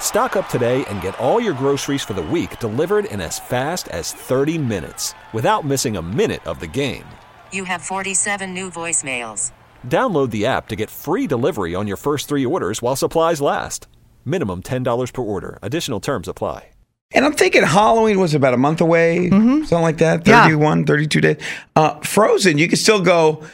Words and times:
Stock 0.00 0.36
up 0.36 0.48
today 0.48 0.84
and 0.86 1.02
get 1.02 1.18
all 1.18 1.38
your 1.40 1.52
groceries 1.52 2.02
for 2.02 2.14
the 2.14 2.22
week 2.22 2.58
delivered 2.60 3.04
in 3.06 3.20
as 3.20 3.38
fast 3.38 3.88
as 3.88 4.12
30 4.12 4.56
minutes 4.56 5.12
without 5.34 5.66
missing 5.66 5.96
a 5.98 6.02
minute 6.02 6.46
of 6.46 6.58
the 6.60 6.66
game. 6.66 7.04
You 7.52 7.64
have 7.64 7.82
47 7.82 8.54
new 8.54 8.70
voicemails. 8.70 9.52
Download 9.86 10.30
the 10.30 10.46
app 10.46 10.68
to 10.68 10.76
get 10.76 10.88
free 10.90 11.26
delivery 11.26 11.74
on 11.74 11.86
your 11.86 11.98
first 11.98 12.28
three 12.28 12.46
orders 12.46 12.80
while 12.80 12.96
supplies 12.96 13.40
last. 13.42 13.86
Minimum 14.24 14.62
$10 14.62 15.12
per 15.12 15.22
order. 15.22 15.58
Additional 15.60 16.00
terms 16.00 16.28
apply. 16.28 16.68
And 17.12 17.24
I'm 17.24 17.34
thinking 17.34 17.62
Halloween 17.62 18.18
was 18.18 18.34
about 18.34 18.52
a 18.52 18.56
month 18.56 18.80
away, 18.80 19.30
something 19.30 19.80
like 19.80 19.98
that, 19.98 20.26
Yeah. 20.26 20.42
31, 20.42 20.84
32 20.86 21.20
days. 21.20 21.36
Uh, 21.76 22.00
Frozen, 22.00 22.58
you 22.58 22.66
can 22.66 22.76
still 22.78 23.00
go. 23.00 23.44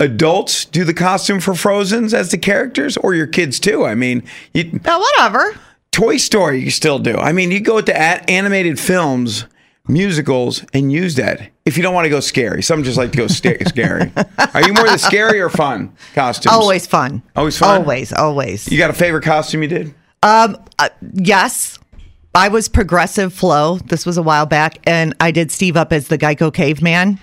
Adults 0.00 0.64
do 0.64 0.82
the 0.82 0.94
costume 0.94 1.38
for 1.38 1.54
Frozen's 1.54 2.14
as 2.14 2.30
the 2.30 2.38
characters, 2.38 2.96
or 2.96 3.14
your 3.14 3.26
kids 3.26 3.60
too. 3.60 3.84
I 3.84 3.94
mean, 3.94 4.22
you, 4.54 4.80
Oh, 4.86 4.98
whatever. 4.98 5.54
Toy 6.02 6.16
Story, 6.16 6.58
you 6.58 6.72
still 6.72 6.98
do. 6.98 7.14
I 7.14 7.30
mean, 7.30 7.52
you 7.52 7.60
go 7.60 7.80
to 7.80 7.96
animated 8.28 8.80
films, 8.80 9.46
musicals, 9.86 10.64
and 10.74 10.90
use 10.90 11.14
that. 11.14 11.52
If 11.64 11.76
you 11.76 11.84
don't 11.84 11.94
want 11.94 12.06
to 12.06 12.08
go 12.08 12.18
scary, 12.18 12.60
some 12.60 12.82
just 12.82 12.98
like 12.98 13.12
to 13.12 13.18
go 13.18 13.28
sta- 13.28 13.64
scary. 13.68 14.10
Are 14.52 14.66
you 14.66 14.72
more 14.72 14.88
the 14.88 14.98
scary 14.98 15.40
or 15.40 15.48
fun 15.48 15.94
costumes? 16.12 16.52
Always 16.52 16.88
fun. 16.88 17.22
Always 17.36 17.56
fun? 17.56 17.82
Always, 17.82 18.12
always. 18.12 18.66
You 18.66 18.78
got 18.78 18.90
a 18.90 18.94
favorite 18.94 19.22
costume 19.22 19.62
you 19.62 19.68
did? 19.68 19.94
Um, 20.24 20.56
uh, 20.80 20.88
yes. 21.12 21.78
I 22.34 22.48
was 22.48 22.68
progressive 22.68 23.32
Flo. 23.32 23.78
This 23.78 24.04
was 24.04 24.16
a 24.16 24.22
while 24.24 24.46
back, 24.46 24.78
and 24.88 25.14
I 25.20 25.30
did 25.30 25.52
Steve 25.52 25.76
up 25.76 25.92
as 25.92 26.08
the 26.08 26.18
Geico 26.18 26.52
caveman. 26.52 27.20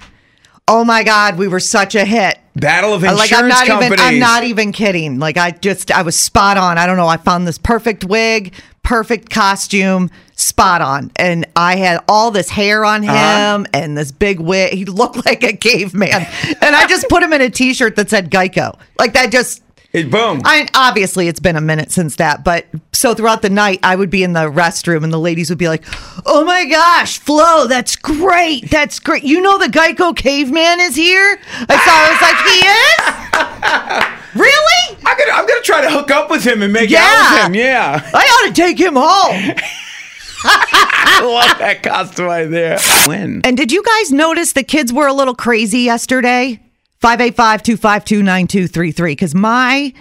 Oh 0.72 0.86
my 0.86 1.04
God, 1.04 1.38
we 1.38 1.48
were 1.48 1.60
such 1.60 1.96
a 1.96 2.06
hit. 2.06 2.38
Battle 2.56 2.94
of 2.94 3.04
insurance 3.04 3.20
like 3.32 3.34
I'm 3.34 3.48
not 3.48 3.66
companies. 3.68 3.94
even 3.94 4.00
I'm 4.06 4.20
not 4.20 4.44
even 4.44 4.72
kidding. 4.72 5.18
Like 5.18 5.36
I 5.38 5.52
just 5.52 5.92
I 5.92 6.04
was 6.04 6.18
spot 6.20 6.58
on. 6.58 6.78
I 6.78 6.86
don't 6.86 6.98
know. 6.98 7.08
I 7.08 7.18
found 7.18 7.48
this 7.48 7.58
perfect 7.58 8.04
wig, 8.06 8.54
perfect 8.84 9.30
costume, 9.30 10.12
spot 10.36 10.82
on. 10.82 11.12
And 11.16 11.46
I 11.56 11.78
had 11.78 12.04
all 12.08 12.32
this 12.32 12.50
hair 12.50 12.84
on 12.86 13.02
him 13.04 13.10
Uh-huh. 13.10 13.64
and 13.74 13.98
this 13.98 14.12
big 14.12 14.40
wig. 14.40 14.74
He 14.74 14.86
looked 14.86 15.26
like 15.26 15.44
a 15.44 15.54
caveman. 15.54 16.28
and 16.62 16.76
I 16.76 16.86
just 16.88 17.08
put 17.10 17.24
him 17.24 17.34
in 17.34 17.42
a 17.42 17.50
t-shirt 17.50 17.96
that 17.96 18.10
said 18.10 18.30
Geico. 18.30 18.78
Like 19.00 19.14
that 19.14 19.32
just 19.32 19.64
It, 19.92 20.12
boom. 20.12 20.42
I 20.46 20.68
obviously 20.76 21.28
it's 21.28 21.40
been 21.40 21.56
a 21.56 21.62
minute 21.62 21.92
since 21.92 22.18
that, 22.18 22.44
but 22.44 22.68
so 22.94 23.16
throughout 23.16 23.42
the 23.42 23.50
night 23.50 23.80
I 23.82 23.96
would 23.96 24.12
be 24.12 24.22
in 24.22 24.34
the 24.34 24.42
restroom 24.52 25.04
and 25.04 25.12
the 25.12 25.18
ladies 25.20 25.50
would 25.50 25.58
be 25.58 25.68
like, 25.68 25.84
"Oh 26.28 26.46
my 26.46 26.66
gosh, 26.66 27.18
Flo, 27.18 27.66
that's 27.66 27.96
great, 27.96 28.70
that's 28.70 29.00
great. 29.00 29.24
You 29.24 29.42
know 29.42 29.58
the 29.58 29.66
Geico 29.66 30.16
caveman 30.16 30.80
is 30.80 30.96
here." 30.96 31.40
I 31.68 31.76
saw, 31.76 31.92
I 31.96 32.10
was 32.12 32.22
like, 32.22 32.38
"He 32.46 34.38
is, 34.38 34.40
really? 34.40 34.98
I'm 35.06 35.18
gonna, 35.18 35.32
I'm 35.32 35.48
gonna 35.48 35.62
try 35.62 35.82
to 35.82 35.90
hook 35.90 36.12
up 36.12 36.30
with 36.30 36.46
him 36.46 36.62
and 36.62 36.72
make 36.72 36.92
Yeah. 36.92 37.00
out 37.04 37.34
with 37.34 37.48
him. 37.48 37.56
Yeah, 37.56 38.12
I 38.14 38.24
ought 38.44 38.48
to 38.48 38.54
take 38.54 38.80
him 38.80 38.94
home." 38.96 39.56
I 40.44 41.22
love 41.24 41.58
that 41.60 41.84
costume 41.84 42.30
idea. 42.30 42.80
When? 43.08 43.42
And 43.44 43.58
did 43.58 43.72
you 43.72 43.84
guys 43.84 44.12
notice 44.12 44.54
the 44.54 44.64
kids 44.64 44.94
were 44.94 45.08
a 45.08 45.14
little 45.14 45.36
crazy 45.36 45.80
yesterday? 45.80 46.60
585-252-9233 47.02 49.06
because 49.06 49.36
my 49.36 49.94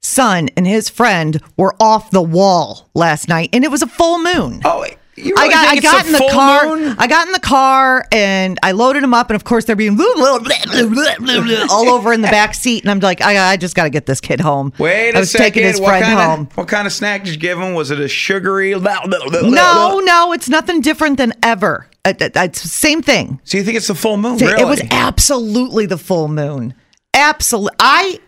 son 0.00 0.48
and 0.56 0.66
his 0.66 0.88
friend 0.88 1.40
were 1.56 1.74
off 1.80 2.10
the 2.10 2.22
wall 2.22 2.88
last 2.94 3.28
night 3.28 3.50
and 3.52 3.64
it 3.64 3.70
was 3.70 3.82
a 3.82 3.86
full 3.86 4.18
moon. 4.18 4.60
Oh, 4.64 4.84
you 5.14 5.34
I 5.36 5.42
really 5.42 5.52
got 5.52 5.66
I 5.66 5.80
got 5.80 6.06
in 6.06 6.12
the 6.12 6.28
car. 6.32 6.76
moon? 6.76 6.96
I 6.98 7.06
got 7.06 7.26
in 7.26 7.32
the 7.32 7.40
car 7.40 8.06
and 8.12 8.58
I 8.62 8.72
loaded 8.72 9.02
them 9.02 9.12
up, 9.12 9.28
and 9.28 9.36
of 9.36 9.44
course 9.44 9.66
they're 9.66 9.76
being 9.76 9.98
all 10.00 11.88
over 11.90 12.14
in 12.14 12.22
the 12.22 12.28
back 12.30 12.54
seat, 12.54 12.82
and 12.82 12.90
I'm 12.90 12.98
like, 13.00 13.20
I, 13.20 13.52
I 13.52 13.58
just 13.58 13.76
got 13.76 13.84
to 13.84 13.90
get 13.90 14.06
this 14.06 14.22
kid 14.22 14.40
home. 14.40 14.72
Wait 14.78 15.10
a 15.10 15.18
I 15.18 15.20
was 15.20 15.30
second. 15.30 15.44
taking 15.44 15.64
his 15.64 15.78
what 15.80 15.88
friend 15.88 16.18
home. 16.18 16.40
Of, 16.50 16.56
what 16.56 16.68
kind 16.68 16.86
of 16.86 16.94
snack 16.94 17.24
did 17.24 17.34
you 17.34 17.40
give 17.40 17.58
him? 17.58 17.74
Was 17.74 17.90
it 17.90 18.00
a 18.00 18.08
sugary? 18.08 18.74
No, 18.74 20.00
no, 20.02 20.32
it's 20.32 20.48
nothing 20.48 20.80
different 20.80 21.18
than 21.18 21.34
ever. 21.42 21.88
Uh, 22.04 22.12
uh, 22.34 22.48
same 22.52 23.00
thing. 23.02 23.40
So 23.44 23.56
you 23.58 23.64
think 23.64 23.76
it's 23.76 23.86
the 23.88 23.94
full 23.94 24.16
moon? 24.16 24.34
It 24.36 24.42
Really? 24.42 24.64
was 24.64 24.82
absolutely 24.90 25.86
the 25.86 25.98
full 25.98 26.28
moon. 26.28 26.74
Absolutely. 27.14 27.76
I 27.78 28.18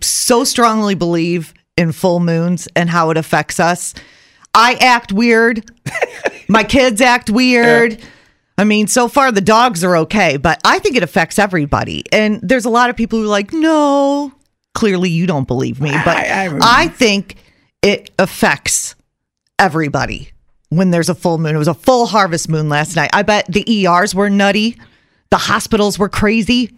so 0.00 0.44
strongly 0.44 0.94
believe 0.94 1.52
in 1.76 1.90
full 1.92 2.20
moons 2.20 2.68
and 2.76 2.88
how 2.90 3.10
it 3.10 3.16
affects 3.16 3.58
us. 3.58 3.94
I 4.54 4.74
act 4.74 5.12
weird. 5.12 5.68
My 6.48 6.62
kids 6.62 7.00
act 7.00 7.28
weird. 7.30 8.00
I 8.56 8.62
mean, 8.62 8.86
so 8.86 9.08
far 9.08 9.32
the 9.32 9.40
dogs 9.40 9.82
are 9.82 9.96
okay, 9.98 10.36
but 10.36 10.60
I 10.64 10.78
think 10.78 10.94
it 10.96 11.02
affects 11.02 11.38
everybody. 11.40 12.04
And 12.12 12.38
there's 12.40 12.64
a 12.66 12.70
lot 12.70 12.88
of 12.90 12.94
people 12.96 13.18
who 13.18 13.24
are 13.24 13.28
like, 13.28 13.52
no, 13.52 14.32
clearly 14.74 15.10
you 15.10 15.26
don't 15.26 15.48
believe 15.48 15.80
me, 15.80 15.90
but 15.90 16.16
I- 16.16 16.46
I- 16.46 16.82
I 16.84 16.88
think 16.88 17.34
it 17.82 18.10
affects 18.16 18.94
everybody 19.58 20.30
when 20.70 20.90
there's 20.90 21.08
a 21.08 21.14
full 21.14 21.38
moon. 21.38 21.54
It 21.54 21.58
was 21.58 21.68
a 21.68 21.74
full 21.74 22.06
harvest 22.06 22.48
moon 22.48 22.68
last 22.68 22.96
night. 22.96 23.10
I 23.12 23.22
bet 23.22 23.46
the 23.46 23.86
ERs 23.86 24.14
were 24.14 24.30
nutty. 24.30 24.76
The 25.30 25.38
hospitals 25.38 25.98
were 25.98 26.08
crazy. 26.08 26.70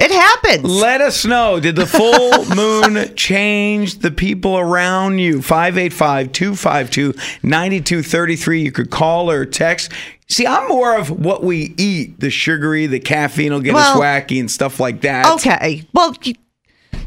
It 0.00 0.10
happens. 0.10 0.64
Let 0.64 1.00
us 1.00 1.24
know. 1.24 1.60
Did 1.60 1.76
the 1.76 1.86
full 1.86 2.44
moon 2.56 3.14
change 3.14 3.98
the 4.00 4.10
people 4.10 4.58
around 4.58 5.18
you? 5.18 5.40
585 5.40 6.32
252 6.32 7.14
9233. 7.42 8.62
You 8.62 8.72
could 8.72 8.90
call 8.90 9.30
or 9.30 9.46
text. 9.46 9.92
See, 10.28 10.46
I'm 10.46 10.68
more 10.68 10.98
of 10.98 11.10
what 11.10 11.44
we 11.44 11.74
eat 11.76 12.18
the 12.18 12.30
sugary, 12.30 12.86
the 12.86 12.98
caffeine 12.98 13.52
will 13.52 13.60
get 13.60 13.74
us 13.76 13.96
wacky 13.96 14.40
and 14.40 14.50
stuff 14.50 14.80
like 14.80 15.02
that. 15.02 15.32
Okay. 15.34 15.86
Well, 15.92 16.14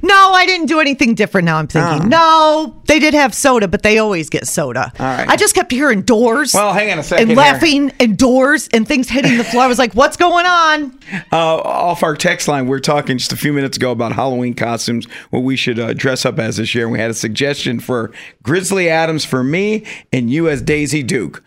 no, 0.01 0.31
I 0.33 0.45
didn't 0.45 0.67
do 0.67 0.79
anything 0.79 1.15
different 1.15 1.45
now. 1.45 1.57
I'm 1.57 1.67
thinking, 1.67 2.05
Oh. 2.05 2.07
no, 2.07 2.81
they 2.87 2.99
did 2.99 3.13
have 3.13 3.33
soda, 3.33 3.67
but 3.67 3.83
they 3.83 3.97
always 3.97 4.29
get 4.29 4.47
soda. 4.47 4.91
All 4.99 5.05
right. 5.05 5.27
I 5.27 5.35
just 5.35 5.55
kept 5.55 5.71
hearing 5.71 6.01
doors. 6.01 6.53
Well, 6.53 6.73
hang 6.73 6.91
on 6.91 6.99
a 6.99 7.03
second 7.03 7.21
And 7.23 7.29
here. 7.31 7.37
laughing 7.37 7.91
and 7.99 8.17
doors 8.17 8.67
and 8.73 8.87
things 8.87 9.09
hitting 9.09 9.37
the 9.37 9.43
floor. 9.43 9.63
I 9.63 9.67
was 9.67 9.79
like, 9.79 9.93
what's 9.93 10.17
going 10.17 10.45
on? 10.45 10.97
Uh, 11.31 11.55
off 11.57 12.03
our 12.03 12.15
text 12.15 12.47
line, 12.47 12.65
we 12.65 12.69
were 12.71 12.79
talking 12.79 13.17
just 13.17 13.31
a 13.33 13.37
few 13.37 13.53
minutes 13.53 13.77
ago 13.77 13.91
about 13.91 14.13
Halloween 14.13 14.53
costumes, 14.53 15.05
what 15.29 15.39
we 15.41 15.55
should 15.55 15.79
uh, 15.79 15.93
dress 15.93 16.25
up 16.25 16.39
as 16.39 16.57
this 16.57 16.73
year. 16.75 16.85
And 16.85 16.91
we 16.93 16.99
had 16.99 17.11
a 17.11 17.15
suggestion 17.15 17.79
for 17.79 18.11
Grizzly 18.43 18.89
Adams 18.89 19.25
for 19.25 19.43
me 19.43 19.85
and 20.13 20.29
you 20.29 20.47
as 20.49 20.61
Daisy 20.61 21.03
Duke. 21.03 21.43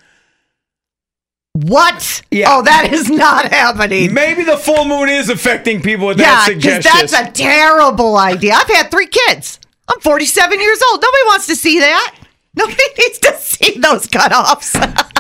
What? 1.63 2.23
Yeah. 2.31 2.47
Oh, 2.49 2.63
that 2.63 2.93
is 2.93 3.11
not 3.11 3.53
happening. 3.53 4.15
Maybe 4.15 4.45
the 4.45 4.57
full 4.57 4.85
moon 4.85 5.09
is 5.09 5.29
affecting 5.29 5.83
people 5.83 6.07
with 6.07 6.19
yeah, 6.19 6.47
that 6.47 6.55
because 6.57 6.75
suggestion. 6.77 7.07
that's 7.11 7.29
a 7.29 7.33
terrible 7.33 8.17
idea. 8.17 8.55
I've 8.55 8.69
had 8.69 8.91
three 8.91 9.09
kids. 9.09 9.61
I'm 9.89 10.01
47 10.01 10.61
years 10.61 10.83
old. 10.91 11.03
Nobody 11.03 11.23
wants 11.27 11.47
to 11.49 11.57
see 11.57 11.81
that. 11.81 12.17
Nobody 12.55 12.83
needs 12.99 13.19
to 13.19 13.37
see 13.39 13.79
those 13.79 14.07
cutoffs. 14.07 14.75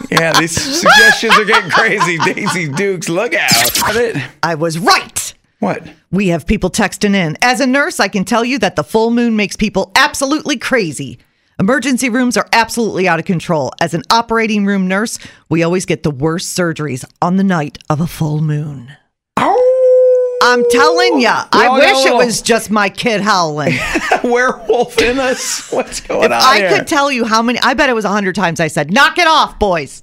yeah, 0.10 0.38
these 0.38 0.52
suggestions 0.52 1.36
are 1.36 1.44
getting 1.44 1.70
crazy. 1.70 2.18
Daisy 2.24 2.68
Dukes, 2.68 3.08
look 3.08 3.34
out. 3.34 3.74
Got 3.74 3.96
it? 3.96 4.16
I 4.42 4.54
was 4.54 4.78
right. 4.78 5.34
What? 5.58 5.82
We 6.10 6.28
have 6.28 6.46
people 6.46 6.70
texting 6.70 7.14
in. 7.14 7.36
As 7.42 7.60
a 7.60 7.66
nurse, 7.66 8.00
I 8.00 8.08
can 8.08 8.24
tell 8.24 8.44
you 8.44 8.58
that 8.60 8.76
the 8.76 8.84
full 8.84 9.10
moon 9.10 9.36
makes 9.36 9.56
people 9.56 9.92
absolutely 9.94 10.56
crazy. 10.56 11.18
Emergency 11.60 12.08
rooms 12.08 12.38
are 12.38 12.48
absolutely 12.54 13.06
out 13.06 13.18
of 13.18 13.26
control. 13.26 13.70
As 13.82 13.92
an 13.92 14.02
operating 14.08 14.64
room 14.64 14.88
nurse, 14.88 15.18
we 15.50 15.62
always 15.62 15.84
get 15.84 16.02
the 16.02 16.10
worst 16.10 16.56
surgeries 16.58 17.04
on 17.20 17.36
the 17.36 17.44
night 17.44 17.76
of 17.90 18.00
a 18.00 18.06
full 18.06 18.40
moon. 18.40 18.96
I'm 20.42 20.64
telling 20.70 21.20
ya, 21.20 21.44
I 21.52 21.68
wish 21.78 22.06
it 22.06 22.14
was 22.14 22.40
just 22.40 22.70
my 22.70 22.88
kid 22.88 23.20
howling. 23.20 23.74
werewolf 24.24 24.98
in 25.02 25.18
us. 25.18 25.70
What's 25.72 26.00
going 26.00 26.24
if 26.24 26.32
on 26.32 26.40
I 26.42 26.56
here? 26.56 26.78
could 26.78 26.86
tell 26.86 27.12
you 27.12 27.26
how 27.26 27.42
many, 27.42 27.58
I 27.58 27.74
bet 27.74 27.90
it 27.90 27.94
was 27.94 28.06
a 28.06 28.08
hundred 28.08 28.36
times 28.36 28.58
I 28.58 28.68
said, 28.68 28.90
knock 28.90 29.18
it 29.18 29.26
off, 29.26 29.58
boys. 29.58 30.02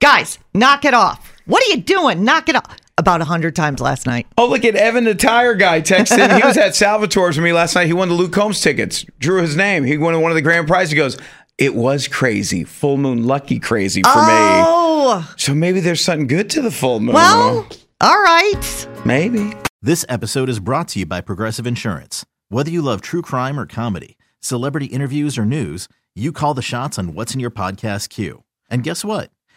Guys, 0.00 0.38
knock 0.54 0.86
it 0.86 0.94
off. 0.94 1.30
What 1.44 1.62
are 1.62 1.76
you 1.76 1.82
doing? 1.82 2.24
Knock 2.24 2.48
it 2.48 2.56
off. 2.56 2.74
About 2.98 3.20
a 3.20 3.24
hundred 3.26 3.54
times 3.54 3.80
last 3.80 4.06
night. 4.06 4.26
Oh, 4.38 4.48
look 4.48 4.64
at 4.64 4.74
Evan, 4.74 5.04
the 5.04 5.14
tire 5.14 5.54
guy, 5.54 5.82
texted. 5.82 6.34
He 6.40 6.46
was 6.46 6.56
at 6.56 6.72
Salvatore's 6.72 7.36
with 7.36 7.44
me 7.44 7.52
last 7.52 7.74
night. 7.74 7.86
He 7.88 7.92
won 7.92 8.08
the 8.08 8.14
Luke 8.14 8.32
Combs 8.32 8.60
tickets. 8.62 9.04
Drew 9.18 9.42
his 9.42 9.54
name. 9.54 9.84
He 9.84 9.98
won 9.98 10.18
one 10.22 10.30
of 10.30 10.34
the 10.34 10.40
grand 10.42 10.66
prizes. 10.66 10.92
He 10.92 10.96
goes, 10.96 11.18
it 11.58 11.74
was 11.74 12.08
crazy. 12.08 12.64
Full 12.64 12.96
moon 12.96 13.26
lucky 13.26 13.58
crazy 13.58 14.02
for 14.02 14.08
me. 14.08 14.14
Oh, 14.32 15.30
So 15.36 15.54
maybe 15.54 15.80
there's 15.80 16.00
something 16.00 16.26
good 16.26 16.48
to 16.50 16.62
the 16.62 16.70
full 16.70 17.00
moon. 17.00 17.14
well, 17.14 17.68
all 18.00 18.22
right. 18.22 18.88
maybe. 19.04 19.52
This 19.82 20.06
episode 20.08 20.48
is 20.48 20.58
brought 20.58 20.88
to 20.88 21.00
you 21.00 21.06
by 21.06 21.20
Progressive 21.20 21.66
Insurance. 21.66 22.24
Whether 22.48 22.70
you 22.70 22.80
love 22.80 23.02
true 23.02 23.22
crime 23.22 23.60
or 23.60 23.66
comedy, 23.66 24.16
celebrity 24.40 24.86
interviews 24.86 25.36
or 25.36 25.44
news, 25.44 25.86
you 26.14 26.32
call 26.32 26.54
the 26.54 26.62
shots 26.62 26.98
on 26.98 27.12
what's 27.12 27.34
in 27.34 27.40
your 27.40 27.50
podcast 27.50 28.08
queue. 28.08 28.42
And 28.70 28.82
guess 28.82 29.04
what? 29.04 29.30